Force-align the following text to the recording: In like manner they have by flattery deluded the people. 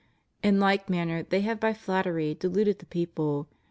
In 0.41 0.59
like 0.59 0.89
manner 0.89 1.21
they 1.21 1.41
have 1.41 1.59
by 1.59 1.75
flattery 1.75 2.33
deluded 2.33 2.79
the 2.79 2.87
people. 2.87 3.47